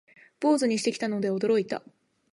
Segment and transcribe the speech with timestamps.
[0.41, 1.83] 坊主にしてきたので驚いた